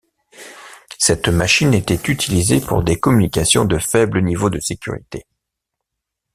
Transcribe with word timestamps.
Cette 0.97 1.27
machine 1.27 1.75
était 1.75 2.09
utilisée 2.11 2.59
pour 2.59 2.81
des 2.81 2.99
communications 2.99 3.65
de 3.65 3.77
faible 3.77 4.23
niveau 4.23 4.49
de 4.49 4.59
sécurité. 4.59 5.27